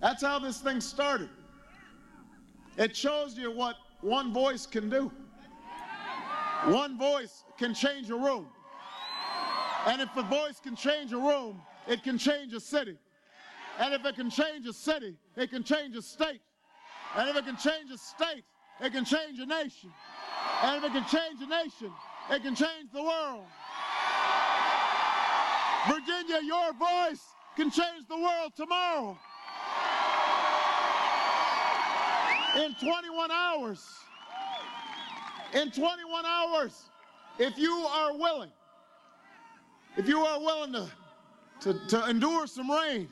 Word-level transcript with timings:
That's 0.00 0.22
how 0.22 0.38
this 0.38 0.60
thing 0.60 0.80
started. 0.80 1.28
It 2.76 2.96
shows 2.96 3.36
you 3.36 3.50
what 3.50 3.76
one 4.00 4.32
voice 4.32 4.66
can 4.66 4.88
do. 4.88 5.10
One 6.66 6.96
voice 6.98 7.44
can 7.58 7.74
change 7.74 8.10
a 8.10 8.16
room. 8.16 8.46
And 9.86 10.00
if 10.00 10.08
a 10.16 10.22
voice 10.22 10.60
can 10.60 10.76
change 10.76 11.12
a 11.12 11.16
room, 11.16 11.60
it 11.86 12.02
can 12.02 12.18
change 12.18 12.52
a 12.52 12.60
city. 12.60 12.96
And 13.78 13.94
if 13.94 14.04
it 14.04 14.16
can 14.16 14.30
change 14.30 14.66
a 14.66 14.72
city, 14.72 15.16
it 15.36 15.50
can 15.50 15.62
change 15.62 15.96
a 15.96 16.02
state. 16.02 16.40
And 17.16 17.28
if 17.30 17.36
it 17.36 17.44
can 17.44 17.56
change 17.56 17.90
a 17.92 17.98
state, 17.98 18.44
it 18.80 18.92
can 18.92 19.04
change 19.04 19.38
a 19.38 19.46
nation. 19.46 19.90
And 20.62 20.84
if 20.84 20.90
it 20.90 20.92
can 20.92 21.04
change 21.06 21.42
a 21.42 21.46
nation, 21.46 21.92
it 22.30 22.42
can 22.42 22.54
change 22.54 22.92
the 22.92 23.02
world. 23.02 23.44
Virginia, 25.88 26.40
your 26.44 26.72
voice 26.74 27.24
can 27.56 27.70
change 27.70 28.06
the 28.08 28.16
world 28.16 28.52
tomorrow. 28.56 29.18
In 32.56 32.74
21 32.74 33.30
hours. 33.30 33.86
In 35.54 35.70
21 35.70 36.26
hours. 36.26 36.84
If 37.38 37.56
you 37.56 37.72
are 37.72 38.16
willing, 38.16 38.50
if 39.96 40.08
you 40.08 40.20
are 40.20 40.40
willing 40.40 40.72
to, 40.72 40.90
to, 41.60 41.86
to 41.88 42.08
endure 42.08 42.46
some 42.46 42.70
rain, 42.70 43.08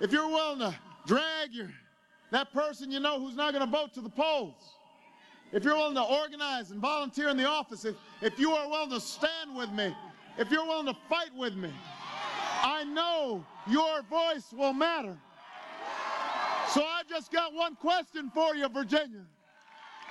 if 0.00 0.10
you're 0.10 0.28
willing 0.28 0.60
to 0.60 0.74
drag 1.06 1.52
your 1.52 1.70
that 2.30 2.52
person 2.52 2.90
you 2.90 3.00
know 3.00 3.18
who's 3.18 3.36
not 3.36 3.52
going 3.52 3.64
to 3.64 3.70
vote 3.70 3.94
to 3.94 4.00
the 4.00 4.08
polls, 4.08 4.54
if 5.52 5.64
you're 5.64 5.76
willing 5.76 5.94
to 5.94 6.02
organize 6.02 6.70
and 6.70 6.80
volunteer 6.80 7.28
in 7.28 7.36
the 7.36 7.46
office, 7.46 7.84
if, 7.84 7.94
if 8.20 8.38
you 8.38 8.52
are 8.52 8.68
willing 8.68 8.90
to 8.90 9.00
stand 9.00 9.56
with 9.56 9.70
me, 9.70 9.94
if 10.38 10.50
you're 10.50 10.66
willing 10.66 10.86
to 10.86 10.96
fight 11.08 11.34
with 11.34 11.54
me, 11.54 11.72
I 12.62 12.84
know 12.84 13.44
your 13.66 14.02
voice 14.02 14.52
will 14.52 14.72
matter. 14.72 15.16
Just 17.08 17.32
got 17.32 17.54
one 17.54 17.74
question 17.76 18.30
for 18.34 18.54
you, 18.54 18.68
Virginia. 18.68 19.24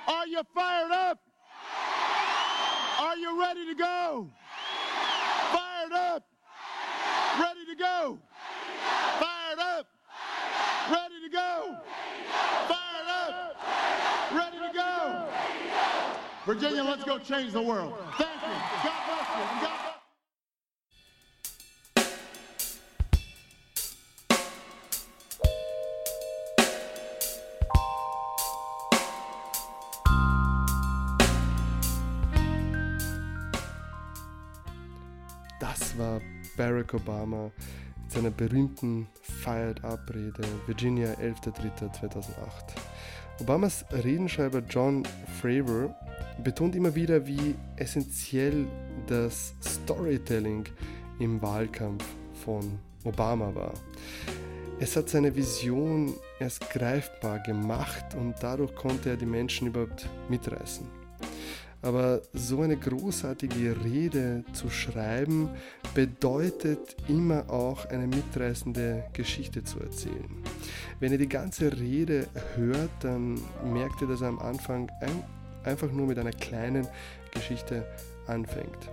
Are 0.08 0.26
you 0.26 0.42
fired 0.54 0.90
up? 0.90 1.20
Are 2.98 3.16
you 3.16 3.40
ready 3.40 3.66
to 3.66 3.74
go? 3.74 4.28
Fired 5.52 5.92
up. 5.92 6.24
Ready 7.40 7.66
to 7.66 7.76
go. 7.76 8.18
Fired 9.20 9.58
up. 9.60 9.86
Ready 10.90 11.20
to 11.22 11.28
go. 11.30 11.76
Fired 12.66 13.08
up. 13.08 13.56
Ready 14.32 14.58
to 14.58 14.72
go. 14.74 15.28
Virginia, 16.46 16.82
let's 16.82 17.04
go 17.04 17.18
change 17.18 17.52
the 17.52 17.62
world. 17.62 17.94
Thank 18.16 18.30
you. 18.42 18.48
God 18.82 19.00
bless 19.06 19.28
you. 19.28 19.60
God 19.60 19.60
bless 19.60 19.87
Das 19.87 19.87
war 35.98 36.20
Barack 36.56 36.94
Obama 36.94 37.50
mit 38.02 38.12
seiner 38.12 38.30
berühmten 38.30 39.06
Fired 39.20 39.84
Up-Rede, 39.84 40.42
Virginia, 40.66 41.12
11.03.2008. 41.14 42.22
Obamas 43.40 43.84
Redenschreiber 43.92 44.62
John 44.68 45.02
Fravor 45.40 45.94
betont 46.42 46.74
immer 46.74 46.94
wieder, 46.94 47.26
wie 47.26 47.54
essentiell 47.76 48.66
das 49.06 49.54
Storytelling 49.62 50.64
im 51.18 51.40
Wahlkampf 51.42 52.04
von 52.44 52.78
Obama 53.04 53.54
war. 53.54 53.74
Es 54.80 54.96
hat 54.96 55.08
seine 55.08 55.34
Vision 55.34 56.14
erst 56.38 56.70
greifbar 56.70 57.40
gemacht 57.40 58.14
und 58.14 58.34
dadurch 58.40 58.74
konnte 58.74 59.10
er 59.10 59.16
die 59.16 59.26
Menschen 59.26 59.68
überhaupt 59.68 60.08
mitreißen. 60.28 60.97
Aber 61.80 62.22
so 62.32 62.62
eine 62.62 62.76
großartige 62.76 63.76
Rede 63.84 64.44
zu 64.52 64.68
schreiben, 64.68 65.48
bedeutet 65.94 66.96
immer 67.08 67.48
auch 67.48 67.86
eine 67.86 68.06
mitreißende 68.06 69.04
Geschichte 69.12 69.62
zu 69.62 69.78
erzählen. 69.80 70.28
Wenn 70.98 71.12
ihr 71.12 71.18
die 71.18 71.28
ganze 71.28 71.78
Rede 71.78 72.26
hört, 72.56 72.90
dann 73.00 73.40
merkt 73.64 74.00
ihr, 74.02 74.08
dass 74.08 74.22
er 74.22 74.28
am 74.28 74.40
Anfang 74.40 74.90
ein, 75.00 75.22
einfach 75.64 75.92
nur 75.92 76.06
mit 76.06 76.18
einer 76.18 76.32
kleinen 76.32 76.88
Geschichte 77.32 77.86
anfängt. 78.26 78.90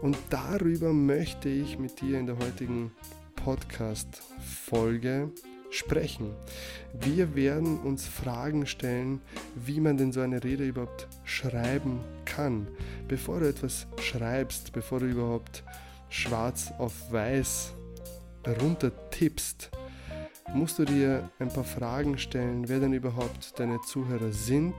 Und 0.00 0.16
darüber 0.30 0.92
möchte 0.92 1.48
ich 1.48 1.78
mit 1.78 2.00
dir 2.00 2.18
in 2.18 2.26
der 2.26 2.38
heutigen 2.38 2.92
Podcast-Folge 3.36 5.30
sprechen. 5.72 6.30
Wir 6.92 7.34
werden 7.34 7.80
uns 7.80 8.06
Fragen 8.06 8.66
stellen, 8.66 9.20
wie 9.54 9.80
man 9.80 9.96
denn 9.96 10.12
so 10.12 10.20
eine 10.20 10.44
Rede 10.44 10.66
überhaupt 10.66 11.08
schreiben 11.24 12.00
kann. 12.24 12.68
Bevor 13.08 13.40
du 13.40 13.48
etwas 13.48 13.86
schreibst, 13.98 14.72
bevor 14.72 15.00
du 15.00 15.06
überhaupt 15.06 15.64
schwarz 16.08 16.72
auf 16.78 16.92
weiß 17.10 17.72
runtertippst, 18.60 19.70
musst 20.52 20.78
du 20.78 20.84
dir 20.84 21.30
ein 21.38 21.48
paar 21.48 21.64
Fragen 21.64 22.18
stellen, 22.18 22.68
wer 22.68 22.80
denn 22.80 22.92
überhaupt 22.92 23.58
deine 23.58 23.80
Zuhörer 23.82 24.32
sind, 24.32 24.74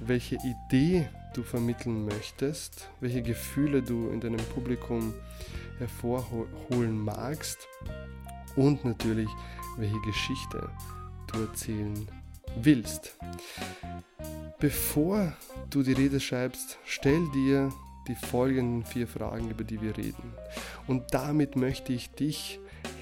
welche 0.00 0.36
Idee 0.36 1.08
du 1.34 1.42
vermitteln 1.42 2.04
möchtest, 2.06 2.88
welche 3.00 3.22
Gefühle 3.22 3.82
du 3.82 4.10
in 4.10 4.20
deinem 4.20 4.44
Publikum 4.54 5.12
hervorholen 5.78 6.98
magst 6.98 7.68
und 8.56 8.84
natürlich, 8.84 9.28
welche 9.76 10.00
Geschichte 10.00 10.70
du 11.32 11.40
erzählen 11.40 12.06
willst. 12.56 13.16
Bevor 14.58 15.32
du 15.70 15.82
die 15.82 15.92
Rede 15.92 16.20
schreibst, 16.20 16.78
stell 16.84 17.28
dir 17.30 17.72
die 18.08 18.14
folgenden 18.14 18.84
vier 18.84 19.06
Fragen, 19.06 19.50
über 19.50 19.64
die 19.64 19.80
wir 19.80 19.96
reden. 19.96 20.34
Und 20.86 21.04
damit 21.12 21.56
möchte 21.56 21.92
ich 21.92 22.10
dich 22.10 22.60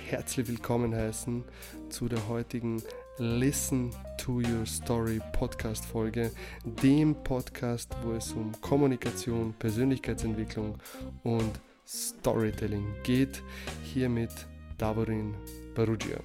herzlich 0.08 0.48
willkommen 0.48 0.94
heißen 0.94 1.44
zu 1.88 2.08
der 2.08 2.28
heutigen 2.28 2.82
Listen 3.18 3.90
to 4.16 4.36
Your 4.36 4.64
Story 4.66 5.20
Podcast 5.32 5.84
Folge, 5.84 6.30
dem 6.64 7.14
Podcast, 7.24 7.96
wo 8.04 8.12
es 8.12 8.32
um 8.32 8.52
Kommunikation, 8.60 9.54
Persönlichkeitsentwicklung 9.58 10.78
und 11.24 11.60
Storytelling 11.86 12.86
geht. 13.02 13.42
Hier 13.82 14.08
mit 14.08 14.30
Davorin 14.78 15.34
Perugia. 15.74 16.20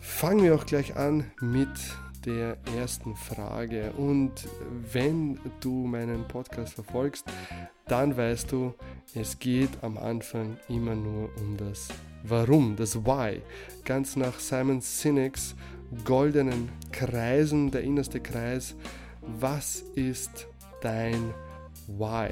Fangen 0.00 0.42
wir 0.42 0.54
auch 0.54 0.66
gleich 0.66 0.96
an 0.96 1.30
mit 1.40 1.68
der 2.28 2.58
ersten 2.76 3.16
Frage. 3.16 3.92
Und 3.96 4.32
wenn 4.92 5.38
du 5.60 5.86
meinen 5.86 6.28
Podcast 6.28 6.74
verfolgst, 6.74 7.24
dann 7.86 8.16
weißt 8.16 8.52
du, 8.52 8.74
es 9.14 9.38
geht 9.38 9.70
am 9.82 9.96
Anfang 9.96 10.58
immer 10.68 10.94
nur 10.94 11.30
um 11.38 11.56
das 11.56 11.88
Warum, 12.24 12.76
das 12.76 12.96
Why. 13.04 13.40
Ganz 13.84 14.16
nach 14.16 14.38
Simon 14.38 14.80
Sinek's 14.82 15.54
goldenen 16.04 16.68
Kreisen, 16.92 17.70
der 17.70 17.82
innerste 17.82 18.20
Kreis. 18.20 18.76
Was 19.22 19.82
ist 19.94 20.48
dein 20.82 21.32
Why? 21.86 22.30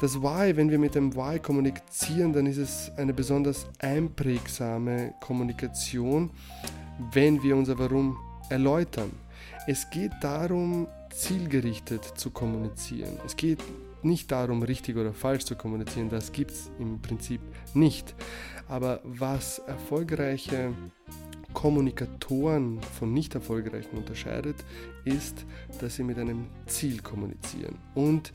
Das 0.00 0.22
Why, 0.22 0.56
wenn 0.56 0.70
wir 0.70 0.78
mit 0.78 0.94
dem 0.94 1.14
Why 1.14 1.38
kommunizieren, 1.38 2.32
dann 2.32 2.46
ist 2.46 2.58
es 2.58 2.90
eine 2.96 3.12
besonders 3.12 3.66
einprägsame 3.80 5.14
Kommunikation, 5.20 6.30
wenn 7.12 7.42
wir 7.42 7.56
unser 7.56 7.78
Warum 7.78 8.16
erläutern. 8.48 9.10
Es 9.66 9.90
geht 9.90 10.12
darum, 10.20 10.86
zielgerichtet 11.10 12.04
zu 12.04 12.30
kommunizieren. 12.30 13.18
Es 13.24 13.36
geht 13.36 13.60
nicht 14.02 14.30
darum, 14.30 14.62
richtig 14.62 14.96
oder 14.96 15.12
falsch 15.12 15.44
zu 15.44 15.56
kommunizieren, 15.56 16.08
das 16.08 16.32
gibt 16.32 16.52
es 16.52 16.70
im 16.78 17.00
Prinzip 17.00 17.40
nicht. 17.74 18.14
Aber 18.68 19.00
was 19.04 19.58
erfolgreiche 19.60 20.72
Kommunikatoren 21.52 22.80
von 22.98 23.12
nicht 23.12 23.34
erfolgreichen 23.34 23.96
unterscheidet, 23.96 24.56
ist, 25.04 25.44
dass 25.80 25.96
sie 25.96 26.04
mit 26.04 26.18
einem 26.18 26.46
Ziel 26.66 27.00
kommunizieren 27.00 27.78
und 27.94 28.32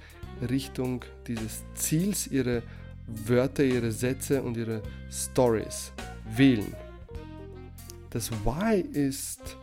Richtung 0.50 1.06
dieses 1.28 1.64
Ziels 1.76 2.28
ihre 2.28 2.64
Wörter, 3.06 3.64
ihre 3.64 3.92
Sätze 3.92 4.42
und 4.42 4.58
ihre 4.58 4.82
Stories 5.12 5.92
wählen. 6.36 6.74
Das 8.10 8.32
Why 8.44 8.82
ist 8.82 9.58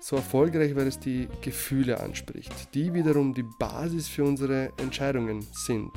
so 0.00 0.16
erfolgreich, 0.16 0.74
weil 0.76 0.86
es 0.86 0.98
die 0.98 1.28
Gefühle 1.42 2.00
anspricht, 2.00 2.74
die 2.74 2.94
wiederum 2.94 3.34
die 3.34 3.46
Basis 3.58 4.08
für 4.08 4.24
unsere 4.24 4.72
Entscheidungen 4.78 5.46
sind. 5.52 5.92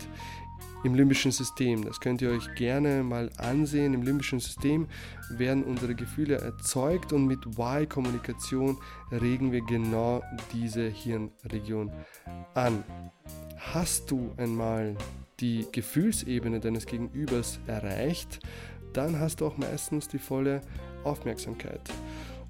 im 0.83 0.95
limbischen 0.95 1.31
System. 1.31 1.83
Das 1.85 1.99
könnt 1.99 2.21
ihr 2.21 2.31
euch 2.31 2.55
gerne 2.55 3.03
mal 3.03 3.29
ansehen. 3.37 3.93
Im 3.93 4.01
limbischen 4.01 4.39
System 4.39 4.87
werden 5.29 5.63
unsere 5.63 5.95
Gefühle 5.95 6.37
erzeugt 6.37 7.13
und 7.13 7.27
mit 7.27 7.45
Y-Kommunikation 7.45 8.77
regen 9.11 9.51
wir 9.51 9.61
genau 9.61 10.23
diese 10.53 10.87
Hirnregion 10.87 11.91
an. 12.53 12.83
Hast 13.57 14.09
du 14.09 14.31
einmal 14.37 14.95
die 15.39 15.67
Gefühlsebene 15.71 16.59
deines 16.59 16.85
Gegenübers 16.85 17.59
erreicht, 17.67 18.39
dann 18.93 19.19
hast 19.19 19.41
du 19.41 19.47
auch 19.47 19.57
meistens 19.57 20.07
die 20.07 20.19
volle 20.19 20.61
Aufmerksamkeit. 21.03 21.81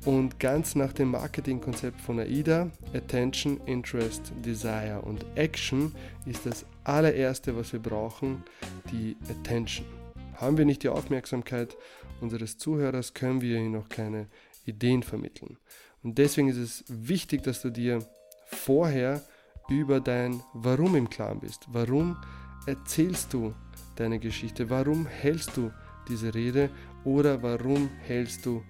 Und 0.03 0.39
ganz 0.39 0.73
nach 0.73 0.93
dem 0.93 1.11
Marketingkonzept 1.11 2.01
von 2.01 2.19
AIDA, 2.19 2.71
Attention, 2.93 3.61
Interest, 3.67 4.33
Desire 4.43 5.01
und 5.03 5.23
Action 5.35 5.93
ist 6.25 6.47
das 6.47 6.65
allererste, 6.83 7.55
was 7.55 7.71
wir 7.71 7.79
brauchen, 7.79 8.43
die 8.91 9.15
Attention. 9.29 9.85
Haben 10.33 10.57
wir 10.57 10.65
nicht 10.65 10.81
die 10.81 10.89
Aufmerksamkeit 10.89 11.77
unseres 12.19 12.57
Zuhörers, 12.57 13.13
können 13.13 13.41
wir 13.41 13.57
ihnen 13.57 13.73
noch 13.73 13.89
keine 13.89 14.25
Ideen 14.65 15.03
vermitteln. 15.03 15.57
Und 16.01 16.17
deswegen 16.17 16.47
ist 16.47 16.57
es 16.57 16.83
wichtig, 16.87 17.43
dass 17.43 17.61
du 17.61 17.69
dir 17.69 18.03
vorher 18.45 19.21
über 19.69 19.99
dein 19.99 20.41
Warum 20.53 20.95
im 20.95 21.11
Klaren 21.11 21.39
bist. 21.39 21.67
Warum 21.71 22.17
erzählst 22.65 23.33
du 23.33 23.53
deine 23.97 24.17
Geschichte? 24.17 24.69
Warum 24.71 25.05
hältst 25.05 25.55
du 25.57 25.71
diese 26.07 26.33
Rede 26.33 26.71
oder 27.03 27.43
warum 27.43 27.89
hältst 27.99 28.47
du 28.47 28.63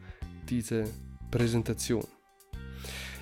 diese 0.50 0.86
Präsentation? 1.32 2.06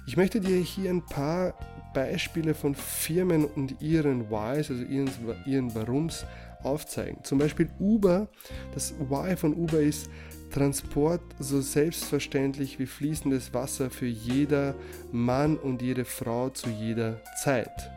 Ich 0.08 0.18
möchte 0.18 0.42
dir 0.42 0.58
hier 0.58 0.90
ein 0.90 1.06
paar 1.06 1.54
Beispiele 1.94 2.54
von 2.56 2.76
Firmen 2.76 3.46
und 3.46 3.82
ihren 3.82 4.30
Whys, 4.30 4.72
also 4.72 4.84
ihren, 4.84 5.10
ihren 5.46 5.76
Warums, 5.76 6.26
aufzeigen. 6.64 7.24
Zum 7.24 7.38
Beispiel 7.38 7.70
Uber. 7.80 8.28
Das 8.74 8.94
Why 9.00 9.38
von 9.38 9.54
Uber 9.54 9.80
ist 9.80 10.10
Transport 10.52 11.22
so 11.40 11.62
selbstverständlich 11.62 12.80
wie 12.80 12.86
fließendes 12.86 13.54
Wasser 13.54 13.90
für 13.90 14.08
jeder 14.08 14.76
Mann 15.12 15.58
und 15.58 15.82
jede 15.82 16.06
Frau 16.06 16.50
zu 16.50 16.70
jeder 16.70 17.22
Zeit. 17.44 17.92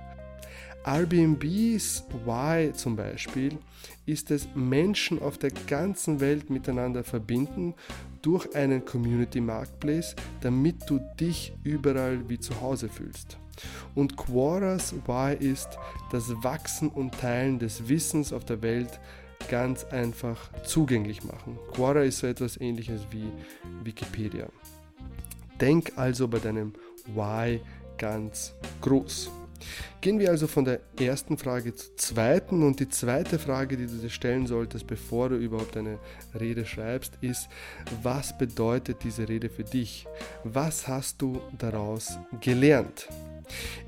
Airbnbs 0.84 2.04
Why 2.24 2.72
zum 2.72 2.96
Beispiel 2.96 3.56
ist 4.04 4.30
es, 4.30 4.48
Menschen 4.54 5.22
auf 5.22 5.38
der 5.38 5.50
ganzen 5.66 6.20
Welt 6.20 6.50
miteinander 6.50 7.04
verbinden 7.04 7.74
durch 8.22 8.54
einen 8.54 8.84
Community 8.84 9.40
Marketplace, 9.40 10.14
damit 10.40 10.88
du 10.88 11.00
dich 11.20 11.52
überall 11.64 12.28
wie 12.28 12.38
zu 12.38 12.60
Hause 12.60 12.88
fühlst. 12.88 13.36
Und 13.94 14.16
Quoras 14.16 14.94
Why 15.06 15.34
ist 15.34 15.68
das 16.10 16.30
Wachsen 16.42 16.88
und 16.88 17.12
Teilen 17.12 17.58
des 17.58 17.88
Wissens 17.88 18.32
auf 18.32 18.44
der 18.44 18.62
Welt 18.62 19.00
ganz 19.48 19.84
einfach 19.84 20.50
zugänglich 20.62 21.24
machen. 21.24 21.58
Quora 21.72 22.02
ist 22.02 22.18
so 22.18 22.26
etwas 22.26 22.60
ähnliches 22.60 23.02
wie 23.10 23.30
Wikipedia. 23.82 24.48
Denk 25.60 25.92
also 25.96 26.28
bei 26.28 26.38
deinem 26.38 26.72
Why 27.14 27.60
ganz 27.98 28.54
groß. 28.80 29.30
Gehen 30.00 30.18
wir 30.18 30.30
also 30.30 30.46
von 30.46 30.64
der 30.64 30.80
ersten 31.00 31.38
Frage 31.38 31.74
zur 31.74 31.96
zweiten 31.96 32.62
und 32.62 32.80
die 32.80 32.88
zweite 32.88 33.38
Frage, 33.38 33.76
die 33.76 33.86
du 33.86 33.96
dir 33.96 34.10
stellen 34.10 34.46
solltest, 34.46 34.86
bevor 34.86 35.28
du 35.28 35.36
überhaupt 35.36 35.76
eine 35.76 35.98
Rede 36.38 36.64
schreibst, 36.64 37.18
ist, 37.20 37.48
was 38.02 38.36
bedeutet 38.36 39.04
diese 39.04 39.28
Rede 39.28 39.48
für 39.48 39.64
dich? 39.64 40.06
Was 40.44 40.88
hast 40.88 41.22
du 41.22 41.40
daraus 41.58 42.18
gelernt? 42.40 43.08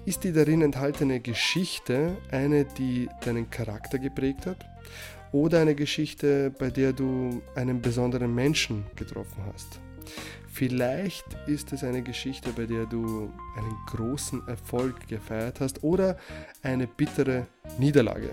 Ist 0.05 0.25
die 0.25 0.32
darin 0.32 0.62
enthaltene 0.62 1.21
Geschichte 1.21 2.17
eine, 2.31 2.65
die 2.65 3.09
deinen 3.25 3.50
Charakter 3.50 3.99
geprägt 3.99 4.47
hat? 4.47 4.67
Oder 5.32 5.61
eine 5.61 5.75
Geschichte, 5.75 6.53
bei 6.56 6.70
der 6.70 6.93
du 6.93 7.43
einen 7.56 7.81
besonderen 7.81 8.35
Menschen 8.35 8.87
getroffen 8.94 9.44
hast? 9.53 9.81
Vielleicht 10.55 11.25
ist 11.49 11.73
es 11.73 11.83
eine 11.83 12.01
Geschichte, 12.01 12.53
bei 12.53 12.65
der 12.65 12.87
du 12.87 13.29
einen 13.56 13.77
großen 13.87 14.47
Erfolg 14.47 15.09
gefeiert 15.09 15.59
hast 15.59 15.83
oder 15.83 16.17
eine 16.62 16.87
bittere 16.87 17.49
Niederlage. 17.77 18.31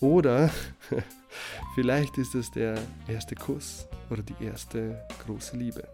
Oder 0.00 0.50
vielleicht 1.76 2.18
ist 2.18 2.34
es 2.34 2.50
der 2.50 2.76
erste 3.06 3.36
Kuss 3.36 3.86
oder 4.10 4.24
die 4.24 4.44
erste 4.44 5.06
große 5.24 5.56
Liebe. 5.56 5.86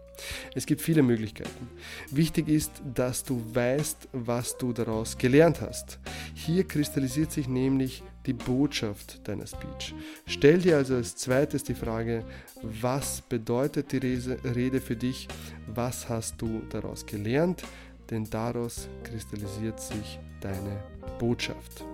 Es 0.55 0.65
gibt 0.65 0.81
viele 0.81 1.03
Möglichkeiten. 1.03 1.69
Wichtig 2.09 2.47
ist, 2.47 2.71
dass 2.95 3.23
du 3.23 3.39
weißt, 3.53 4.09
was 4.11 4.57
du 4.57 4.73
daraus 4.73 5.19
gelernt 5.19 5.61
hast. 5.61 5.99
Hier 6.33 6.67
kristallisiert 6.67 7.31
sich 7.31 7.47
nämlich 7.47 8.01
die 8.25 8.33
Botschaft 8.33 9.27
deiner 9.27 9.47
Speech. 9.47 9.93
Stell 10.25 10.59
dir 10.59 10.77
also 10.77 10.95
als 10.95 11.15
zweites 11.15 11.63
die 11.63 11.73
Frage, 11.73 12.23
was 12.61 13.21
bedeutet 13.21 13.91
die 13.91 13.97
Rede 13.97 14.81
für 14.81 14.95
dich? 14.95 15.27
Was 15.67 16.09
hast 16.09 16.41
du 16.41 16.61
daraus 16.69 17.05
gelernt? 17.05 17.63
Denn 18.09 18.29
daraus 18.29 18.87
kristallisiert 19.03 19.79
sich 19.79 20.19
deine 20.41 20.83
Botschaft. 21.19 21.85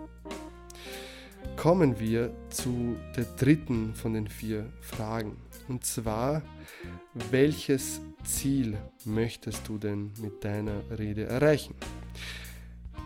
Kommen 1.57 1.99
wir 1.99 2.33
zu 2.49 2.95
der 3.15 3.25
dritten 3.37 3.93
von 3.93 4.13
den 4.13 4.27
vier 4.27 4.71
Fragen. 4.81 5.37
Und 5.67 5.85
zwar, 5.85 6.41
welches 7.31 8.01
Ziel 8.23 8.77
möchtest 9.05 9.67
du 9.67 9.77
denn 9.77 10.11
mit 10.19 10.43
deiner 10.43 10.83
Rede 10.97 11.25
erreichen? 11.25 11.75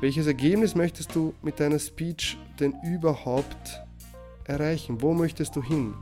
Welches 0.01 0.27
Ergebnis 0.27 0.75
möchtest 0.75 1.13
du 1.13 1.33
mit 1.41 1.59
deiner 1.59 1.77
Speech 1.77 2.37
denn 2.57 2.73
überhaupt 2.85 3.81
erreichen? 4.45 5.01
Wo 5.01 5.13
möchtest 5.13 5.57
du 5.57 5.61
hin? 5.61 5.93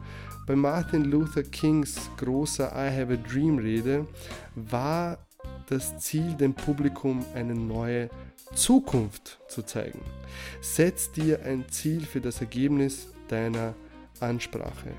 Bei 0.45 0.55
Martin 0.55 1.03
Luther 1.03 1.41
Kings 1.41 2.11
großer 2.17 2.71
I 2.75 2.95
Have 2.95 3.13
a 3.13 3.15
Dream 3.15 3.57
Rede 3.57 4.05
war 4.53 5.17
das 5.65 5.97
Ziel, 5.97 6.35
dem 6.35 6.53
Publikum 6.53 7.25
eine 7.33 7.55
neue 7.55 8.09
Zukunft 8.53 9.39
zu 9.47 9.63
zeigen. 9.63 10.01
Setz 10.61 11.11
dir 11.11 11.44
ein 11.44 11.65
Ziel 11.71 12.01
für 12.01 12.21
das 12.21 12.39
Ergebnis 12.39 13.07
deiner 13.29 13.73
Ansprache. 14.19 14.91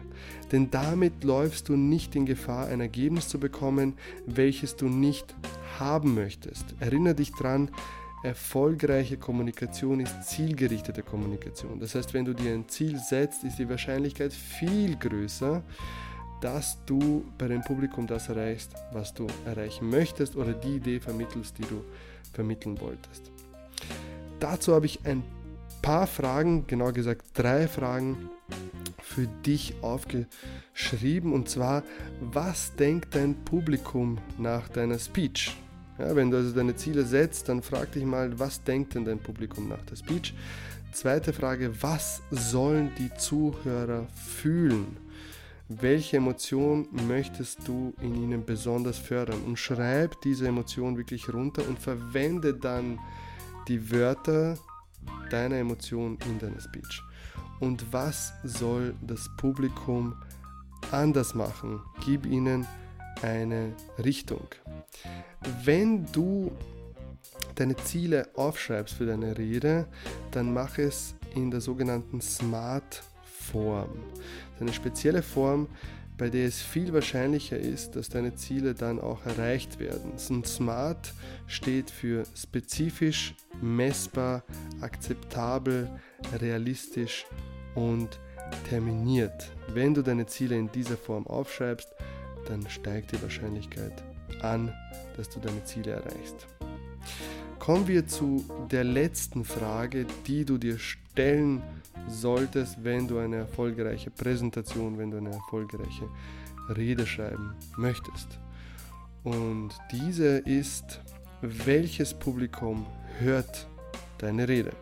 Denn 0.51 0.73
damit 0.73 1.23
läufst 1.23 1.69
du 1.69 1.77
nicht 1.77 2.17
in 2.17 2.27
Gefahr, 2.27 2.67
ein 2.67 2.81
Ergebnis 2.81 3.29
zu 3.29 3.39
bekommen, 3.39 3.95
welches 4.27 4.75
du 4.75 4.89
nicht 4.89 5.37
haben 5.79 6.17
möchtest. 6.17 6.75
Erinnere 6.81 7.15
dich 7.15 7.33
dran, 7.33 7.71
erfolgreiche 8.23 9.17
Kommunikation 9.17 10.01
ist 10.01 10.25
zielgerichtete 10.25 11.03
Kommunikation. 11.03 11.79
Das 11.79 11.95
heißt, 11.95 12.15
wenn 12.15 12.25
du 12.25 12.35
dir 12.35 12.53
ein 12.53 12.69
Ziel 12.69 12.99
setzt, 12.99 13.45
ist 13.45 13.59
die 13.59 13.69
Wahrscheinlichkeit 13.69 14.33
viel 14.33 14.97
größer, 14.97 15.63
dass 16.41 16.79
du 16.87 17.25
bei 17.37 17.49
dem 17.49 17.63
Publikum 17.63 18.07
das 18.07 18.29
erreichst, 18.29 18.73
was 18.93 19.15
du 19.15 19.27
erreichen 19.45 19.91
möchtest 19.91 20.37
oder 20.37 20.53
die 20.53 20.77
Idee 20.77 21.01
vermittelst, 21.01 21.59
die 21.59 21.63
du 21.63 21.85
vermitteln 22.33 22.81
wolltest. 22.81 23.31
Dazu 24.41 24.75
habe 24.75 24.87
ich 24.87 25.05
ein 25.05 25.23
paar 25.83 26.07
Fragen, 26.07 26.67
genau 26.67 26.93
gesagt 26.93 27.25
drei 27.35 27.67
Fragen 27.67 28.31
für 29.01 29.27
dich 29.27 29.75
aufgeschrieben 29.83 31.33
und 31.33 31.49
zwar, 31.49 31.83
was 32.21 32.75
denkt 32.77 33.15
dein 33.15 33.35
Publikum 33.45 34.19
nach 34.39 34.69
deiner 34.69 34.99
Speech? 34.99 35.57
Ja, 35.99 36.15
wenn 36.15 36.31
du 36.31 36.37
also 36.37 36.55
deine 36.55 36.77
Ziele 36.77 37.05
setzt, 37.05 37.49
dann 37.49 37.61
frag 37.61 37.93
dich 37.93 38.05
mal, 38.05 38.39
was 38.39 38.63
denkt 38.63 38.95
denn 38.95 39.05
dein 39.05 39.19
Publikum 39.19 39.69
nach 39.69 39.83
der 39.83 39.97
Speech? 39.97 40.33
Zweite 40.93 41.33
Frage, 41.33 41.83
was 41.83 42.23
sollen 42.31 42.93
die 42.99 43.13
Zuhörer 43.19 44.07
fühlen? 44.15 44.97
Welche 45.69 46.17
Emotion 46.17 46.89
möchtest 47.07 47.67
du 47.67 47.93
in 48.01 48.15
ihnen 48.15 48.45
besonders 48.45 48.97
fördern? 48.97 49.43
Und 49.45 49.59
schreib 49.59 50.21
diese 50.23 50.49
Emotion 50.49 50.97
wirklich 50.97 51.33
runter 51.33 51.63
und 51.69 51.79
verwende 51.79 52.55
dann 52.55 52.99
die 53.67 53.91
Wörter 53.91 54.57
deiner 55.31 55.57
Emotion 55.57 56.17
in 56.27 56.39
deiner 56.39 56.61
Speech. 56.61 57.03
Und 57.61 57.93
was 57.93 58.33
soll 58.45 58.95
das 59.07 59.29
Publikum 59.37 60.15
anders 60.91 61.35
machen? 61.35 61.81
Gib 62.05 62.25
ihnen 62.25 62.67
eine 63.23 63.73
Richtung. 64.03 64.47
Wenn 65.65 66.07
du 66.13 66.53
deine 67.55 67.77
Ziele 67.77 68.29
aufschreibst 68.35 68.95
für 68.95 69.07
deine 69.07 69.37
Rede, 69.37 69.87
dann 70.31 70.53
mach 70.53 70.79
es 70.79 71.15
in 71.35 71.51
der 71.51 71.61
sogenannten 71.61 72.21
Smart 72.21 73.03
Form. 73.25 73.91
Eine 74.61 74.73
spezielle 74.73 75.23
Form, 75.23 75.69
bei 76.19 76.29
der 76.29 76.49
es 76.49 76.61
viel 76.61 76.93
wahrscheinlicher 76.93 77.57
ist, 77.57 77.95
dass 77.95 78.09
deine 78.09 78.35
Ziele 78.35 78.75
dann 78.75 79.01
auch 79.01 79.25
erreicht 79.25 79.79
werden. 79.79 80.13
Und 80.29 80.47
SMART 80.47 81.15
steht 81.47 81.91
für 81.91 82.25
spezifisch, 82.35 83.35
messbar, 83.63 84.43
akzeptabel, 84.81 85.89
realistisch 86.41 87.25
und 87.77 88.19
terminiert. 88.69 89.53
Wenn 89.73 89.95
du 89.95 90.03
deine 90.03 90.27
Ziele 90.27 90.57
in 90.57 90.71
dieser 90.73 90.97
Form 90.97 91.27
aufschreibst, 91.27 91.95
dann 92.49 92.69
steigt 92.69 93.13
die 93.13 93.23
Wahrscheinlichkeit 93.23 93.93
an, 94.43 94.73
dass 95.17 95.29
du 95.29 95.41
deine 95.41 95.63
Ziele 95.65 95.93
erreichst. 95.93 96.47
Kommen 97.59 97.87
wir 97.87 98.07
zu 98.07 98.45
der 98.71 98.85
letzten 98.85 99.45
Frage, 99.45 100.07
die 100.27 100.45
du 100.45 100.59
dir 100.59 100.79
stellen 100.79 101.63
solltest, 102.07 102.83
wenn 102.83 103.07
du 103.07 103.19
eine 103.19 103.37
erfolgreiche 103.37 104.11
Präsentation, 104.11 104.97
wenn 104.97 105.11
du 105.11 105.19
eine 105.19 105.31
erfolgreiche 105.33 106.09
Rede 106.75 107.07
schreiben 107.07 107.55
möchtest. 107.77 108.39
Und 109.25 109.71
diese 109.93 110.39
ist, 110.39 111.01
welches 111.43 112.15
Publikum 112.15 112.87
hört 113.19 113.67
deine 114.19 114.49
Rede? 114.49 114.73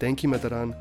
Denk 0.00 0.22
immer 0.24 0.38
daran, 0.38 0.74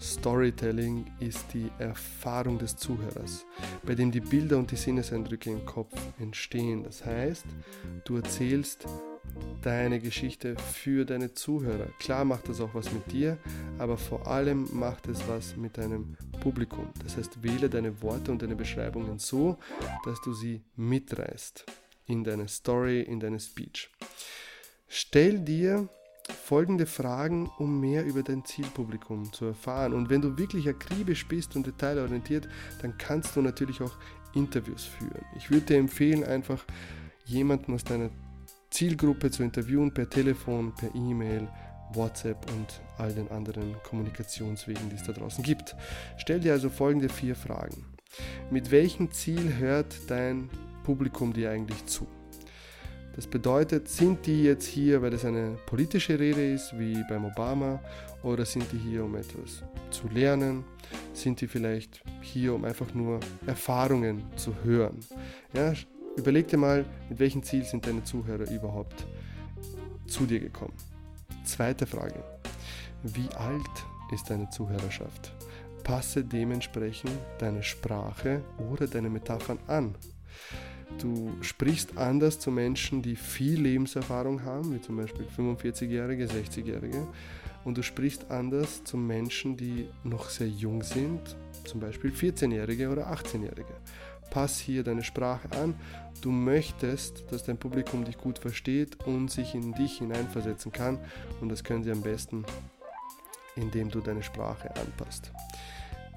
Storytelling 0.00 1.06
ist 1.20 1.52
die 1.52 1.70
Erfahrung 1.78 2.58
des 2.58 2.76
Zuhörers, 2.76 3.44
bei 3.84 3.94
dem 3.94 4.10
die 4.10 4.20
Bilder 4.20 4.58
und 4.58 4.70
die 4.70 4.76
Sinneseindrücke 4.76 5.50
im 5.50 5.64
Kopf 5.64 5.94
entstehen. 6.18 6.84
Das 6.84 7.04
heißt, 7.04 7.44
du 8.04 8.16
erzählst 8.16 8.86
deine 9.62 10.00
Geschichte 10.00 10.56
für 10.56 11.04
deine 11.04 11.34
Zuhörer. 11.34 11.88
Klar 11.98 12.24
macht 12.24 12.48
das 12.48 12.60
auch 12.60 12.74
was 12.74 12.92
mit 12.92 13.10
dir, 13.10 13.38
aber 13.78 13.98
vor 13.98 14.26
allem 14.26 14.68
macht 14.72 15.08
es 15.08 15.26
was 15.28 15.56
mit 15.56 15.76
deinem 15.76 16.16
Publikum. 16.40 16.88
Das 17.02 17.16
heißt, 17.16 17.42
wähle 17.42 17.68
deine 17.68 18.00
Worte 18.02 18.30
und 18.30 18.40
deine 18.40 18.56
Beschreibungen 18.56 19.18
so, 19.18 19.58
dass 20.04 20.20
du 20.20 20.32
sie 20.32 20.62
mitreißt 20.76 21.64
in 22.06 22.24
deine 22.24 22.48
Story, 22.48 23.02
in 23.02 23.20
deine 23.20 23.40
Speech. 23.40 23.90
Stell 24.86 25.40
dir 25.40 25.88
folgende 26.32 26.86
Fragen, 26.86 27.50
um 27.58 27.80
mehr 27.80 28.04
über 28.04 28.22
dein 28.22 28.44
Zielpublikum 28.44 29.32
zu 29.32 29.46
erfahren. 29.46 29.92
Und 29.92 30.10
wenn 30.10 30.22
du 30.22 30.38
wirklich 30.38 30.68
akribisch 30.68 31.26
bist 31.26 31.56
und 31.56 31.66
detailorientiert, 31.66 32.48
dann 32.82 32.96
kannst 32.98 33.36
du 33.36 33.42
natürlich 33.42 33.82
auch 33.82 33.96
Interviews 34.34 34.84
führen. 34.84 35.24
Ich 35.36 35.50
würde 35.50 35.66
dir 35.66 35.76
empfehlen, 35.78 36.24
einfach 36.24 36.64
jemanden 37.24 37.74
aus 37.74 37.84
deiner 37.84 38.10
Zielgruppe 38.70 39.30
zu 39.30 39.42
interviewen 39.42 39.92
per 39.92 40.08
Telefon, 40.08 40.74
per 40.74 40.94
E-Mail, 40.94 41.48
WhatsApp 41.92 42.50
und 42.52 42.80
all 42.98 43.12
den 43.12 43.30
anderen 43.30 43.76
Kommunikationswegen, 43.82 44.90
die 44.90 44.96
es 44.96 45.04
da 45.04 45.12
draußen 45.12 45.42
gibt. 45.42 45.74
Stell 46.18 46.40
dir 46.40 46.52
also 46.52 46.68
folgende 46.68 47.08
vier 47.08 47.34
Fragen. 47.34 47.84
Mit 48.50 48.70
welchem 48.70 49.10
Ziel 49.10 49.56
hört 49.58 50.10
dein 50.10 50.50
Publikum 50.84 51.32
dir 51.32 51.50
eigentlich 51.50 51.84
zu? 51.86 52.06
Das 53.18 53.26
bedeutet, 53.26 53.88
sind 53.88 54.26
die 54.26 54.44
jetzt 54.44 54.64
hier, 54.64 55.02
weil 55.02 55.12
es 55.12 55.24
eine 55.24 55.58
politische 55.66 56.20
Rede 56.20 56.52
ist, 56.52 56.78
wie 56.78 57.02
beim 57.08 57.24
Obama, 57.24 57.80
oder 58.22 58.44
sind 58.44 58.70
die 58.70 58.78
hier, 58.78 59.04
um 59.04 59.16
etwas 59.16 59.64
zu 59.90 60.06
lernen? 60.06 60.62
Sind 61.14 61.40
die 61.40 61.48
vielleicht 61.48 62.00
hier, 62.20 62.54
um 62.54 62.64
einfach 62.64 62.94
nur 62.94 63.18
Erfahrungen 63.44 64.22
zu 64.36 64.54
hören? 64.62 65.00
Ja, 65.52 65.72
überleg 66.16 66.46
dir 66.46 66.58
mal, 66.58 66.84
mit 67.08 67.18
welchem 67.18 67.42
Ziel 67.42 67.64
sind 67.64 67.88
deine 67.88 68.04
Zuhörer 68.04 68.48
überhaupt 68.52 69.04
zu 70.06 70.24
dir 70.24 70.38
gekommen? 70.38 70.74
Zweite 71.42 71.86
Frage. 71.86 72.22
Wie 73.02 73.28
alt 73.34 73.84
ist 74.12 74.30
deine 74.30 74.48
Zuhörerschaft? 74.50 75.32
Passe 75.82 76.22
dementsprechend 76.22 77.18
deine 77.40 77.64
Sprache 77.64 78.44
oder 78.70 78.86
deine 78.86 79.10
Metaphern 79.10 79.58
an. 79.66 79.96
Du 80.98 81.32
sprichst 81.42 81.96
anders 81.96 82.40
zu 82.40 82.50
Menschen, 82.50 83.02
die 83.02 83.14
viel 83.14 83.60
Lebenserfahrung 83.60 84.42
haben, 84.42 84.74
wie 84.74 84.80
zum 84.80 84.96
Beispiel 84.96 85.26
45-Jährige, 85.36 86.26
60-Jährige. 86.26 87.06
Und 87.64 87.78
du 87.78 87.82
sprichst 87.82 88.30
anders 88.30 88.82
zu 88.82 88.96
Menschen, 88.96 89.56
die 89.56 89.88
noch 90.02 90.28
sehr 90.28 90.48
jung 90.48 90.82
sind, 90.82 91.36
zum 91.64 91.80
Beispiel 91.80 92.10
14-Jährige 92.10 92.88
oder 92.88 93.12
18-Jährige. 93.12 93.74
Pass 94.30 94.58
hier 94.58 94.82
deine 94.82 95.04
Sprache 95.04 95.48
an. 95.52 95.74
Du 96.20 96.32
möchtest, 96.32 97.30
dass 97.30 97.44
dein 97.44 97.58
Publikum 97.58 98.04
dich 98.04 98.18
gut 98.18 98.40
versteht 98.40 99.04
und 99.06 99.30
sich 99.30 99.54
in 99.54 99.72
dich 99.74 99.98
hineinversetzen 99.98 100.72
kann. 100.72 100.98
Und 101.40 101.48
das 101.48 101.62
können 101.62 101.84
sie 101.84 101.92
am 101.92 102.02
besten, 102.02 102.44
indem 103.54 103.88
du 103.88 104.00
deine 104.00 104.24
Sprache 104.24 104.74
anpasst. 104.74 105.30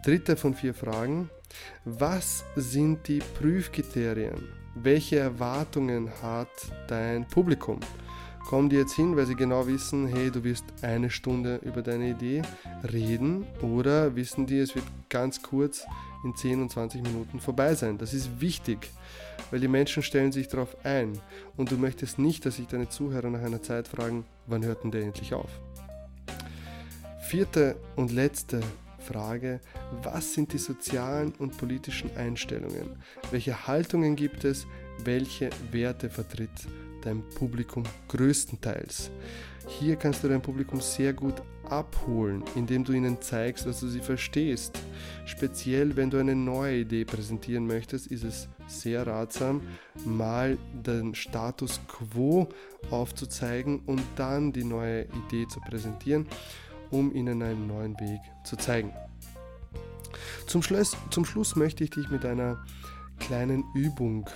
Dritte 0.03 0.35
von 0.35 0.55
vier 0.55 0.73
Fragen. 0.73 1.29
Was 1.85 2.43
sind 2.55 3.07
die 3.07 3.19
Prüfkriterien 3.19 4.60
welche 4.75 5.19
Erwartungen 5.19 6.09
hat 6.21 6.49
dein 6.87 7.27
Publikum? 7.27 7.79
Kommen 8.47 8.69
die 8.69 8.75
jetzt 8.75 8.93
hin, 8.93 9.15
weil 9.15 9.27
sie 9.27 9.35
genau 9.35 9.67
wissen, 9.67 10.07
hey, 10.07 10.31
du 10.31 10.43
wirst 10.43 10.65
eine 10.81 11.09
Stunde 11.09 11.57
über 11.63 11.81
deine 11.81 12.09
Idee 12.09 12.41
reden 12.91 13.45
oder 13.61 14.15
wissen 14.15 14.47
die, 14.47 14.57
es 14.57 14.75
wird 14.75 14.85
ganz 15.09 15.41
kurz 15.41 15.85
in 16.23 16.35
10 16.35 16.61
und 16.63 16.71
20 16.71 17.03
Minuten 17.03 17.39
vorbei 17.39 17.75
sein? 17.75 17.97
Das 17.97 18.13
ist 18.13 18.41
wichtig, 18.41 18.89
weil 19.51 19.59
die 19.59 19.67
Menschen 19.67 20.03
stellen 20.03 20.31
sich 20.31 20.47
darauf 20.47 20.75
ein 20.83 21.13
und 21.55 21.71
du 21.71 21.77
möchtest 21.77 22.17
nicht, 22.19 22.45
dass 22.45 22.55
sich 22.55 22.67
deine 22.67 22.89
Zuhörer 22.89 23.29
nach 23.29 23.43
einer 23.43 23.61
Zeit 23.61 23.87
fragen, 23.87 24.25
wann 24.47 24.65
hört 24.65 24.83
denn 24.83 24.91
der 24.91 25.03
endlich 25.03 25.33
auf? 25.33 25.49
Vierte 27.21 27.77
und 27.95 28.11
letzte 28.11 28.61
Frage, 29.11 29.59
was 30.03 30.33
sind 30.33 30.53
die 30.53 30.57
sozialen 30.57 31.33
und 31.37 31.57
politischen 31.57 32.15
Einstellungen? 32.15 32.95
Welche 33.31 33.67
Haltungen 33.67 34.15
gibt 34.15 34.45
es? 34.45 34.65
Welche 35.03 35.49
Werte 35.71 36.09
vertritt 36.09 36.49
dein 37.01 37.21
Publikum 37.35 37.83
größtenteils? 38.07 39.11
Hier 39.67 39.95
kannst 39.97 40.23
du 40.23 40.29
dein 40.29 40.41
Publikum 40.41 40.79
sehr 40.79 41.13
gut 41.13 41.41
abholen, 41.69 42.43
indem 42.55 42.83
du 42.83 42.93
ihnen 42.93 43.21
zeigst, 43.21 43.65
dass 43.65 43.81
du 43.81 43.87
sie 43.87 43.99
verstehst. 43.99 44.79
Speziell 45.25 45.95
wenn 45.95 46.09
du 46.09 46.17
eine 46.17 46.35
neue 46.35 46.79
Idee 46.79 47.05
präsentieren 47.05 47.67
möchtest, 47.67 48.07
ist 48.07 48.23
es 48.23 48.49
sehr 48.67 49.05
ratsam, 49.05 49.61
mal 50.05 50.57
den 50.73 51.15
Status 51.15 51.81
quo 51.87 52.47
aufzuzeigen 52.89 53.81
und 53.85 54.01
dann 54.15 54.51
die 54.53 54.63
neue 54.63 55.05
Idee 55.27 55.47
zu 55.47 55.59
präsentieren 55.59 56.27
um 56.91 57.13
ihnen 57.13 57.41
einen 57.41 57.67
neuen 57.67 57.99
Weg 57.99 58.19
zu 58.43 58.55
zeigen. 58.55 58.93
Zum 60.47 60.61
Schluss, 60.61 60.95
zum 61.09 61.25
Schluss 61.25 61.55
möchte 61.55 61.83
ich 61.83 61.91
dich 61.91 62.09
mit 62.09 62.25
einer 62.25 62.63
kleinen 63.19 63.63
Übung 63.73 64.29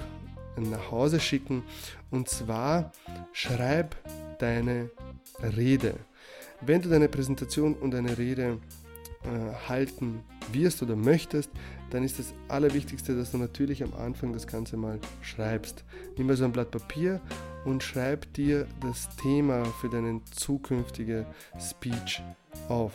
nach 0.57 0.91
Hause 0.91 1.19
schicken 1.19 1.63
und 2.11 2.29
zwar 2.29 2.91
schreib 3.33 3.95
deine 4.39 4.89
Rede. 5.57 5.95
Wenn 6.61 6.81
du 6.81 6.89
deine 6.89 7.09
Präsentation 7.09 7.73
und 7.73 7.91
deine 7.91 8.17
Rede 8.17 8.59
äh, 9.23 9.67
halten 9.67 10.23
wirst 10.51 10.81
oder 10.81 10.95
möchtest, 10.95 11.49
dann 11.91 12.03
ist 12.03 12.19
das 12.19 12.33
Allerwichtigste, 12.47 13.15
dass 13.15 13.31
du 13.31 13.37
natürlich 13.37 13.83
am 13.83 13.93
Anfang 13.93 14.33
das 14.33 14.47
Ganze 14.47 14.77
mal 14.77 14.99
schreibst. 15.21 15.83
Nimm 16.17 16.27
mal 16.27 16.35
so 16.35 16.45
ein 16.45 16.51
Blatt 16.51 16.71
Papier 16.71 17.21
und 17.63 17.83
schreib 17.83 18.31
dir 18.33 18.67
das 18.81 19.09
Thema 19.17 19.65
für 19.65 19.89
deine 19.89 20.21
zukünftige 20.31 21.25
Speech 21.59 22.21
auf 22.69 22.93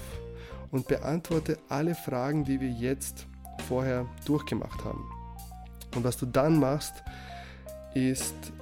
und 0.71 0.89
beantworte 0.89 1.59
alle 1.69 1.95
Fragen, 1.95 2.45
die 2.45 2.61
wir 2.61 2.71
jetzt 2.71 3.27
vorher 3.69 4.07
durchgemacht 4.25 4.85
haben. 4.85 5.05
Und 5.97 6.05
was 6.05 6.17
du 6.17 6.27
dann 6.27 6.59
machst, 6.59 7.03
ist 7.95 8.53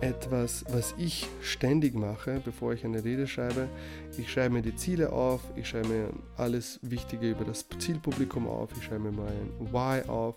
etwas, 0.00 0.64
was 0.70 0.94
ich 0.96 1.26
ständig 1.40 1.94
mache, 1.94 2.40
bevor 2.44 2.72
ich 2.72 2.84
eine 2.84 3.04
Rede 3.04 3.26
schreibe. 3.26 3.68
Ich 4.16 4.30
schreibe 4.30 4.54
mir 4.54 4.62
die 4.62 4.76
Ziele 4.76 5.12
auf, 5.12 5.40
ich 5.56 5.68
schreibe 5.68 5.88
mir 5.88 6.10
alles 6.36 6.78
Wichtige 6.82 7.30
über 7.30 7.44
das 7.44 7.66
Zielpublikum 7.78 8.46
auf, 8.46 8.70
ich 8.76 8.84
schreibe 8.84 9.10
mir 9.10 9.12
mein 9.12 9.72
Why 9.72 10.08
auf 10.08 10.36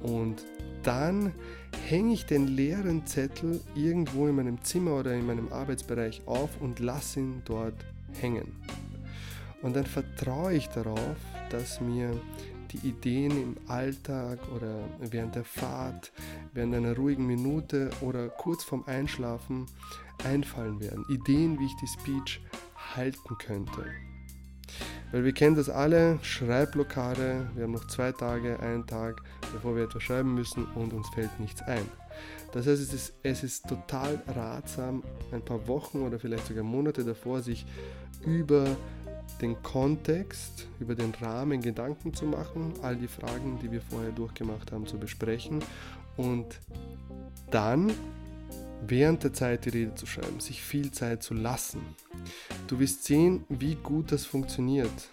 und 0.00 0.44
dann 0.82 1.32
hänge 1.86 2.14
ich 2.14 2.26
den 2.26 2.48
leeren 2.48 3.06
Zettel 3.06 3.60
irgendwo 3.74 4.26
in 4.26 4.36
meinem 4.36 4.62
Zimmer 4.62 4.94
oder 4.94 5.14
in 5.14 5.26
meinem 5.26 5.52
Arbeitsbereich 5.52 6.22
auf 6.26 6.50
und 6.60 6.80
lasse 6.80 7.20
ihn 7.20 7.42
dort 7.44 7.74
hängen. 8.20 8.52
Und 9.62 9.74
dann 9.74 9.86
vertraue 9.86 10.54
ich 10.54 10.68
darauf, 10.68 11.16
dass 11.50 11.80
mir 11.80 12.10
die 12.72 12.88
Ideen 12.88 13.30
im 13.30 13.56
Alltag 13.68 14.38
oder 14.54 14.84
während 15.00 15.34
der 15.34 15.44
Fahrt, 15.44 16.12
während 16.52 16.74
einer 16.74 16.96
ruhigen 16.96 17.26
Minute 17.26 17.90
oder 18.00 18.28
kurz 18.28 18.64
vorm 18.64 18.84
Einschlafen 18.86 19.66
einfallen 20.24 20.80
werden. 20.80 21.04
Ideen, 21.08 21.58
wie 21.58 21.66
ich 21.66 21.76
die 21.76 21.86
Speech 21.86 22.40
halten 22.94 23.38
könnte. 23.38 23.86
Weil 25.10 25.24
wir 25.24 25.32
kennen 25.32 25.56
das 25.56 25.70
alle, 25.70 26.18
Schreibblockade, 26.22 27.50
wir 27.54 27.64
haben 27.64 27.72
noch 27.72 27.86
zwei 27.86 28.12
Tage, 28.12 28.60
einen 28.60 28.86
Tag, 28.86 29.22
bevor 29.52 29.74
wir 29.74 29.84
etwas 29.84 30.02
schreiben 30.02 30.34
müssen 30.34 30.66
und 30.74 30.92
uns 30.92 31.08
fällt 31.14 31.40
nichts 31.40 31.62
ein. 31.62 31.84
Das 32.52 32.66
heißt, 32.66 32.82
es 32.82 32.92
ist, 32.92 33.14
es 33.22 33.42
ist 33.42 33.68
total 33.68 34.20
ratsam, 34.26 35.02
ein 35.32 35.42
paar 35.42 35.66
Wochen 35.66 36.02
oder 36.02 36.18
vielleicht 36.18 36.46
sogar 36.46 36.64
Monate 36.64 37.04
davor 37.04 37.40
sich 37.40 37.64
über 38.26 38.66
den 39.40 39.62
Kontext, 39.62 40.66
über 40.80 40.94
den 40.94 41.12
Rahmen 41.20 41.60
Gedanken 41.60 42.12
zu 42.14 42.24
machen, 42.24 42.72
all 42.82 42.96
die 42.96 43.08
Fragen, 43.08 43.58
die 43.62 43.70
wir 43.70 43.80
vorher 43.80 44.10
durchgemacht 44.10 44.72
haben, 44.72 44.86
zu 44.86 44.98
besprechen 44.98 45.62
und 46.16 46.46
dann 47.50 47.92
während 48.86 49.24
der 49.24 49.32
Zeit 49.32 49.64
die 49.64 49.70
Rede 49.70 49.94
zu 49.94 50.06
schreiben, 50.06 50.40
sich 50.40 50.62
viel 50.62 50.90
Zeit 50.90 51.22
zu 51.22 51.34
lassen. 51.34 51.80
Du 52.66 52.78
wirst 52.78 53.04
sehen, 53.04 53.44
wie 53.48 53.74
gut 53.74 54.12
das 54.12 54.24
funktioniert. 54.24 55.08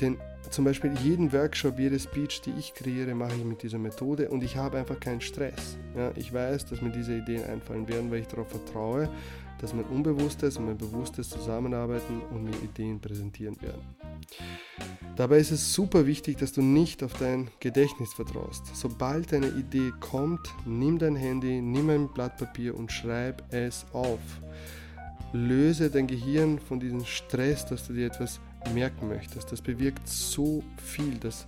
Denn 0.00 0.18
zum 0.50 0.64
Beispiel 0.64 0.92
jeden 1.02 1.32
Workshop, 1.32 1.78
jede 1.78 1.98
Speech, 1.98 2.42
die 2.42 2.52
ich 2.58 2.74
kreiere, 2.74 3.14
mache 3.14 3.34
ich 3.34 3.44
mit 3.44 3.62
dieser 3.62 3.78
Methode 3.78 4.28
und 4.28 4.42
ich 4.42 4.56
habe 4.56 4.78
einfach 4.78 5.00
keinen 5.00 5.20
Stress. 5.20 5.78
Ja, 5.96 6.12
ich 6.14 6.32
weiß, 6.32 6.66
dass 6.66 6.82
mir 6.82 6.90
diese 6.90 7.16
Ideen 7.16 7.44
einfallen 7.44 7.88
werden, 7.88 8.10
weil 8.10 8.20
ich 8.20 8.26
darauf 8.26 8.50
vertraue, 8.50 9.08
dass 9.62 9.72
mein 9.72 9.84
Unbewusstes 9.84 10.58
und 10.58 10.66
mein 10.66 10.76
Bewusstes 10.76 11.30
zusammenarbeiten 11.30 12.20
und 12.32 12.44
mir 12.44 12.56
Ideen 12.62 13.00
präsentieren 13.00 13.56
werden. 13.62 13.80
Dabei 15.16 15.38
ist 15.38 15.52
es 15.52 15.72
super 15.72 16.06
wichtig, 16.06 16.38
dass 16.38 16.52
du 16.52 16.62
nicht 16.62 17.02
auf 17.02 17.12
dein 17.14 17.48
Gedächtnis 17.60 18.12
vertraust. 18.12 18.74
Sobald 18.74 19.32
eine 19.32 19.48
Idee 19.48 19.92
kommt, 20.00 20.40
nimm 20.66 20.98
dein 20.98 21.16
Handy, 21.16 21.60
nimm 21.60 21.90
ein 21.90 22.08
Blatt 22.08 22.36
Papier 22.38 22.76
und 22.76 22.90
schreib 22.90 23.42
es 23.52 23.86
auf. 23.92 24.20
Löse 25.32 25.90
dein 25.90 26.08
Gehirn 26.08 26.58
von 26.58 26.80
diesem 26.80 27.04
Stress, 27.04 27.64
dass 27.64 27.86
du 27.86 27.92
dir 27.92 28.06
etwas 28.06 28.40
merken 28.74 29.08
möchtest. 29.08 29.52
Das 29.52 29.62
bewirkt 29.62 30.06
so 30.08 30.62
viel, 30.76 31.18
das 31.18 31.46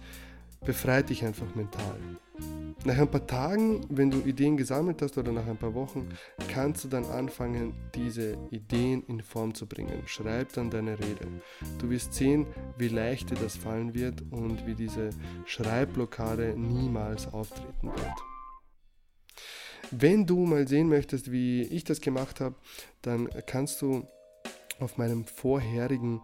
befreit 0.64 1.10
dich 1.10 1.24
einfach 1.24 1.54
mental. 1.54 1.98
Nach 2.86 2.98
ein 2.98 3.10
paar 3.10 3.26
Tagen, 3.26 3.80
wenn 3.88 4.10
du 4.10 4.18
Ideen 4.20 4.58
gesammelt 4.58 5.00
hast 5.00 5.16
oder 5.16 5.32
nach 5.32 5.46
ein 5.46 5.56
paar 5.56 5.72
Wochen, 5.74 6.10
kannst 6.48 6.84
du 6.84 6.88
dann 6.88 7.06
anfangen, 7.06 7.72
diese 7.94 8.36
Ideen 8.50 9.02
in 9.08 9.22
Form 9.22 9.54
zu 9.54 9.66
bringen. 9.66 10.02
Schreib 10.06 10.52
dann 10.52 10.70
deine 10.70 10.98
Rede. 10.98 11.26
Du 11.78 11.88
wirst 11.88 12.12
sehen, 12.12 12.46
wie 12.76 12.88
leicht 12.88 13.30
dir 13.30 13.36
das 13.36 13.56
fallen 13.56 13.94
wird 13.94 14.22
und 14.30 14.66
wie 14.66 14.74
diese 14.74 15.10
Schreibblockade 15.46 16.58
niemals 16.58 17.32
auftreten 17.32 17.88
wird. 17.88 18.18
Wenn 19.90 20.26
du 20.26 20.44
mal 20.44 20.68
sehen 20.68 20.88
möchtest, 20.88 21.32
wie 21.32 21.62
ich 21.62 21.84
das 21.84 22.00
gemacht 22.00 22.40
habe, 22.40 22.56
dann 23.00 23.28
kannst 23.46 23.80
du 23.80 24.06
auf 24.78 24.98
meinem 24.98 25.24
vorherigen 25.24 26.20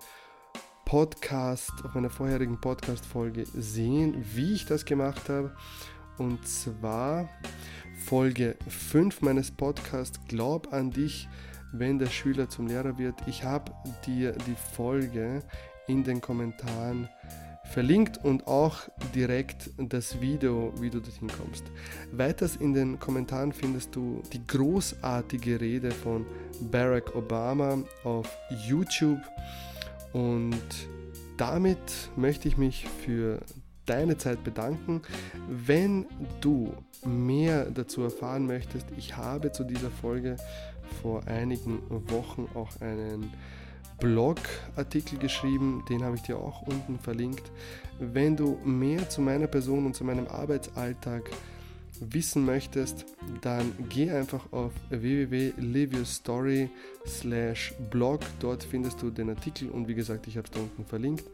Podcast, 0.90 1.70
auf 1.84 1.94
meiner 1.94 2.10
vorherigen 2.10 2.60
Podcast-Folge 2.60 3.44
sehen, 3.54 4.24
wie 4.34 4.54
ich 4.54 4.66
das 4.66 4.84
gemacht 4.84 5.28
habe. 5.28 5.54
Und 6.18 6.44
zwar 6.48 7.28
Folge 8.06 8.56
5 8.66 9.20
meines 9.22 9.52
Podcasts 9.52 10.18
Glaub 10.26 10.72
an 10.72 10.90
dich, 10.90 11.28
wenn 11.70 12.00
der 12.00 12.08
Schüler 12.08 12.48
zum 12.48 12.66
Lehrer 12.66 12.98
wird. 12.98 13.14
Ich 13.28 13.44
habe 13.44 13.72
dir 14.04 14.32
die 14.32 14.56
Folge 14.74 15.44
in 15.86 16.02
den 16.02 16.20
Kommentaren 16.20 17.08
verlinkt 17.72 18.18
und 18.24 18.48
auch 18.48 18.88
direkt 19.14 19.70
das 19.78 20.20
Video, 20.20 20.74
wie 20.80 20.90
du 20.90 20.98
dorthin 20.98 21.28
kommst. 21.28 21.66
Weiters 22.10 22.56
in 22.56 22.74
den 22.74 22.98
Kommentaren 22.98 23.52
findest 23.52 23.94
du 23.94 24.22
die 24.32 24.44
großartige 24.44 25.60
Rede 25.60 25.92
von 25.92 26.26
Barack 26.62 27.14
Obama 27.14 27.78
auf 28.02 28.28
YouTube. 28.66 29.20
Und 30.12 30.88
damit 31.36 32.10
möchte 32.16 32.48
ich 32.48 32.56
mich 32.56 32.86
für 33.04 33.40
deine 33.86 34.18
Zeit 34.18 34.44
bedanken. 34.44 35.02
Wenn 35.48 36.06
du 36.40 36.72
mehr 37.04 37.70
dazu 37.70 38.02
erfahren 38.02 38.46
möchtest, 38.46 38.86
ich 38.96 39.16
habe 39.16 39.52
zu 39.52 39.64
dieser 39.64 39.90
Folge 39.90 40.36
vor 41.02 41.26
einigen 41.26 41.80
Wochen 42.10 42.48
auch 42.54 42.80
einen 42.80 43.32
Blogartikel 43.98 45.18
geschrieben, 45.18 45.84
den 45.88 46.02
habe 46.02 46.16
ich 46.16 46.22
dir 46.22 46.38
auch 46.38 46.62
unten 46.62 46.98
verlinkt. 46.98 47.50
Wenn 47.98 48.36
du 48.36 48.58
mehr 48.64 49.08
zu 49.08 49.20
meiner 49.20 49.46
Person 49.46 49.86
und 49.86 49.94
zu 49.94 50.04
meinem 50.04 50.26
Arbeitsalltag 50.26 51.30
wissen 52.00 52.44
möchtest, 52.44 53.04
dann 53.42 53.72
geh 53.88 54.10
einfach 54.10 54.52
auf 54.52 54.72
www.liveyourstory 54.88 56.70
blog. 57.90 58.20
Dort 58.40 58.64
findest 58.64 59.00
du 59.02 59.10
den 59.10 59.30
Artikel 59.30 59.68
und 59.70 59.86
wie 59.86 59.94
gesagt, 59.94 60.26
ich 60.26 60.36
habe 60.36 60.46
es 60.46 60.50
da 60.50 60.60
unten 60.60 60.84
verlinkt. 60.84 61.24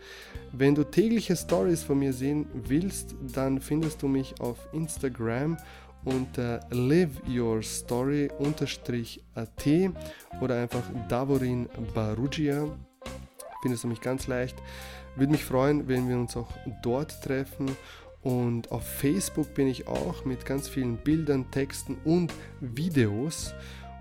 Wenn 0.53 0.75
du 0.75 0.85
tägliche 0.85 1.37
Stories 1.37 1.83
von 1.83 1.99
mir 1.99 2.13
sehen 2.13 2.47
willst, 2.53 3.15
dann 3.33 3.61
findest 3.61 4.03
du 4.03 4.09
mich 4.09 4.41
auf 4.41 4.59
Instagram 4.73 5.57
unter 6.05 6.61
liveyourstory-at 6.71 8.31
oder 10.41 10.63
einfach 10.63 10.85
Davorin 11.09 11.69
Barugia. 11.95 12.69
Findest 13.63 13.85
du 13.85 13.89
mich 13.89 14.01
ganz 14.01 14.27
leicht. 14.27 14.57
Würde 15.17 15.33
mich 15.33 15.45
freuen, 15.45 15.89
wenn 15.89 16.09
wir 16.09 16.17
uns 16.17 16.37
auch 16.37 16.51
dort 16.83 17.23
treffen 17.23 17.77
und 18.27 18.73
auf 18.73 18.85
Facebook 18.85 19.55
bin 19.55 19.69
ich 19.69 19.87
auch 19.87 20.25
mit 20.25 20.45
ganz 20.45 20.67
vielen 20.69 20.97
Bildern, 20.97 21.49
Texten 21.53 21.97
und 22.05 22.33
Videos. 22.61 23.55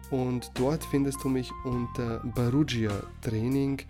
Und 0.10 0.50
dort 0.56 0.84
findest 0.86 1.24
du 1.24 1.30
mich 1.30 1.52
unter 1.64 2.22
Barugia 2.34 2.92
Training, 3.22 3.84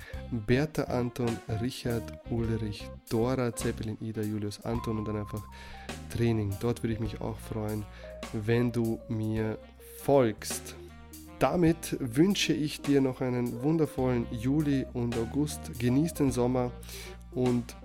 Bertha 0.45 0.83
Anton, 0.83 1.39
Richard 1.61 2.19
Ulrich, 2.29 2.89
Dora 3.09 3.55
Zeppelin, 3.55 3.97
Ida 4.01 4.23
Julius 4.23 4.59
Anton 4.65 4.97
und 4.97 5.07
dann 5.07 5.15
einfach 5.15 5.41
Training. 6.09 6.53
Dort 6.59 6.83
würde 6.83 6.95
ich 6.95 6.99
mich 6.99 7.21
auch 7.21 7.37
freuen, 7.39 7.85
wenn 8.33 8.73
du 8.73 8.99
mir 9.07 9.57
folgst. 10.03 10.75
Damit 11.39 11.95
wünsche 12.01 12.51
ich 12.51 12.81
dir 12.81 12.99
noch 12.99 13.21
einen 13.21 13.63
wundervollen 13.63 14.27
Juli 14.31 14.85
und 14.91 15.17
August. 15.17 15.79
Genieß 15.79 16.13
den 16.15 16.33
Sommer 16.33 16.73
und 17.31 17.77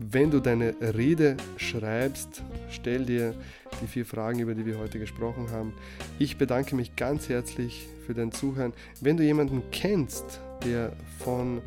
wenn 0.00 0.30
du 0.30 0.40
deine 0.40 0.74
Rede 0.80 1.36
schreibst, 1.58 2.42
stell 2.70 3.04
dir 3.04 3.34
die 3.82 3.86
vier 3.86 4.06
Fragen, 4.06 4.38
über 4.38 4.54
die 4.54 4.64
wir 4.64 4.78
heute 4.78 4.98
gesprochen 4.98 5.50
haben. 5.50 5.74
Ich 6.18 6.38
bedanke 6.38 6.74
mich 6.74 6.96
ganz 6.96 7.28
herzlich 7.28 7.86
für 8.06 8.14
dein 8.14 8.32
Zuhören. 8.32 8.72
Wenn 9.02 9.18
du 9.18 9.22
jemanden 9.22 9.62
kennst, 9.70 10.40
der 10.64 10.92
von 11.18 11.60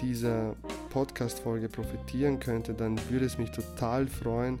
dieser 0.00 0.54
Podcast-Folge 0.90 1.68
profitieren 1.68 2.38
könnte, 2.38 2.74
dann 2.74 2.96
würde 3.10 3.26
es 3.26 3.38
mich 3.38 3.50
total 3.50 4.06
freuen, 4.06 4.60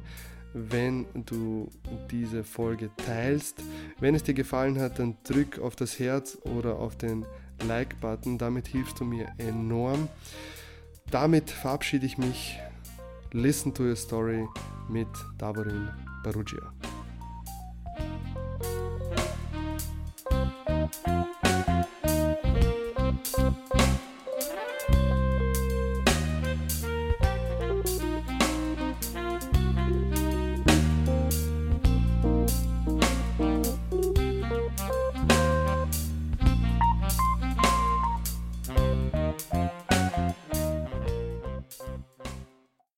wenn 0.52 1.06
du 1.14 1.70
diese 2.10 2.42
Folge 2.42 2.90
teilst. 3.06 3.62
Wenn 4.00 4.16
es 4.16 4.24
dir 4.24 4.34
gefallen 4.34 4.80
hat, 4.80 4.98
dann 4.98 5.16
drück 5.22 5.60
auf 5.60 5.76
das 5.76 6.00
Herz 6.00 6.36
oder 6.42 6.80
auf 6.80 6.96
den 6.96 7.24
Like-Button. 7.64 8.38
Damit 8.38 8.66
hilfst 8.66 8.98
du 8.98 9.04
mir 9.04 9.28
enorm. 9.38 10.08
Damit 11.10 11.50
verabschiede 11.50 12.06
ich 12.06 12.18
mich 12.18 12.58
Listen 13.34 13.72
to 13.74 13.82
Your 13.82 13.96
Story 13.96 14.48
mit 14.88 15.08
Davorin 15.38 15.88
Barugia. 16.22 16.72